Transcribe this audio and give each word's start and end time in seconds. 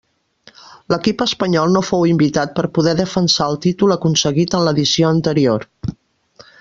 L'equip 0.93 1.19
espanyol 1.25 1.75
no 1.75 1.83
fou 1.89 2.07
invitat 2.11 2.55
per 2.59 2.65
poder 2.77 2.95
defensar 3.01 3.51
el 3.53 3.59
títol 3.67 3.97
aconseguit 3.97 4.57
en 4.61 4.67
l'edició 4.69 5.13
anterior. 5.19 5.69